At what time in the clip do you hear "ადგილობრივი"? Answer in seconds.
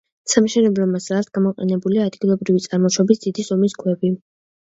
2.11-2.63